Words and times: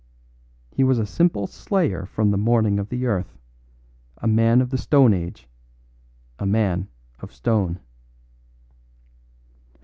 He 0.71 0.83
was 0.83 0.97
a 0.97 1.05
simple 1.05 1.45
slayer 1.45 2.07
from 2.07 2.31
the 2.31 2.35
morning 2.39 2.79
of 2.79 2.89
the 2.89 3.05
earth; 3.05 3.37
a 4.17 4.25
man 4.25 4.59
of 4.59 4.71
the 4.71 4.77
stone 4.79 5.13
age 5.13 5.47
a 6.39 6.45
man 6.47 6.87
of 7.19 7.31
stone. 7.31 7.79